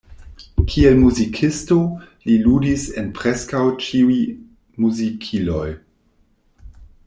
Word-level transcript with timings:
Kiel 0.69 0.95
muzikisto, 1.01 1.77
li 2.29 2.37
ludis 2.47 2.87
en 3.03 3.11
preskaŭ 3.19 3.63
ĉiuj 3.85 4.19
muzikiloj. 4.85 5.71